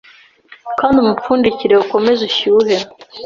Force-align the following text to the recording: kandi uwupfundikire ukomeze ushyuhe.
kandi 0.79 0.95
uwupfundikire 0.99 1.73
ukomeze 1.83 2.21
ushyuhe. 2.29 2.75